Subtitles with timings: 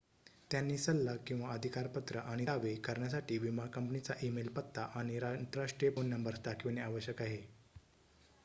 [0.51, 7.21] त्यांनी सल्ला/अधिकारपत्र आणि दावे करण्यासाठी विमा कंपनीचा ई-मेल पत्ता आणि आंतरराष्ट्रीय फोन नंबर्स दाखविणे आवश्यक
[7.21, 7.41] आहे